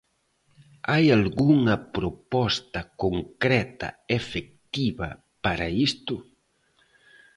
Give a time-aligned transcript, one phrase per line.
[0.91, 3.89] ¿Hai algunha proposta concreta
[4.19, 5.09] efectiva
[5.43, 6.15] para isto?